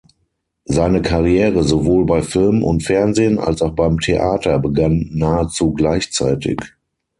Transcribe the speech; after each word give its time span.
Seine 0.65 1.03
Karriere 1.03 1.63
sowohl 1.63 2.07
bei 2.07 2.23
Film 2.23 2.63
und 2.63 2.81
Fernsehen 2.81 3.37
als 3.37 3.61
auch 3.61 3.73
beim 3.75 3.99
Theater 3.99 4.57
begann 4.57 5.07
nahezu 5.11 5.73
gleichzeitig. 5.73 6.57